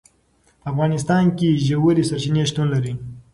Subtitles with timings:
[0.61, 2.93] په افغانستان کې ژورې سرچینې شتون لري.